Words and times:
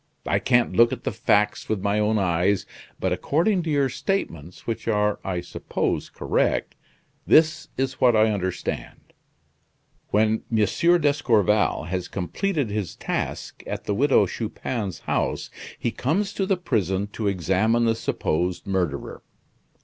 I 0.25 0.39
can't 0.39 0.73
look 0.75 0.91
at 0.91 1.03
the 1.03 1.11
facts 1.11 1.69
with 1.69 1.79
my 1.83 1.99
own 1.99 2.17
eyes, 2.17 2.65
but 2.99 3.13
according 3.13 3.61
to 3.61 3.69
your 3.69 3.87
statements, 3.87 4.65
which 4.65 4.87
are 4.87 5.19
I 5.23 5.41
suppose 5.41 6.09
correct, 6.09 6.73
this 7.27 7.67
is 7.77 8.01
what 8.01 8.15
I 8.15 8.31
understand. 8.31 9.13
When 10.07 10.41
M. 10.51 10.57
d'Escorval 11.01 11.83
has 11.83 12.07
completed 12.07 12.71
his 12.71 12.95
task 12.95 13.61
at 13.67 13.83
the 13.83 13.93
Widow 13.93 14.25
Chupin's 14.25 15.01
house, 15.01 15.51
he 15.77 15.91
comes 15.91 16.33
to 16.33 16.47
the 16.47 16.57
prison 16.57 17.05
to 17.13 17.27
examine 17.27 17.85
the 17.85 17.93
supposed 17.93 18.65
murderer. 18.65 19.21